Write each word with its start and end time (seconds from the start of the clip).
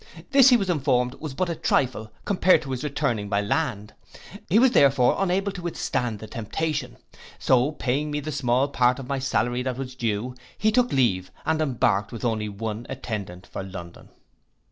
This 0.31 0.49
he 0.49 0.57
was 0.57 0.67
informed 0.71 1.13
was 1.19 1.35
but 1.35 1.47
a 1.47 1.53
trifle, 1.53 2.11
compared 2.25 2.63
to 2.63 2.71
his 2.71 2.83
returning 2.83 3.29
by 3.29 3.39
land, 3.41 3.93
he 4.49 4.57
was 4.57 4.71
therefore 4.71 5.15
unable 5.19 5.51
to 5.51 5.61
withstand 5.61 6.17
the 6.17 6.25
temptation; 6.25 6.97
so 7.37 7.73
paying 7.73 8.09
me 8.09 8.19
the 8.19 8.31
small 8.31 8.67
part 8.67 8.97
of 8.97 9.07
my 9.07 9.19
salary 9.19 9.61
that 9.61 9.77
was 9.77 9.93
due, 9.93 10.33
he 10.57 10.71
took 10.71 10.91
leave, 10.91 11.29
and 11.45 11.61
embarked 11.61 12.11
with 12.11 12.25
only 12.25 12.49
one 12.49 12.87
attendant 12.89 13.45
for 13.45 13.61
London. 13.61 14.09